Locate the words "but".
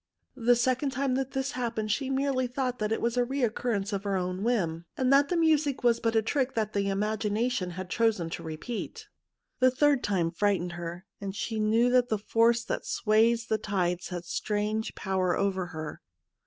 5.99-6.15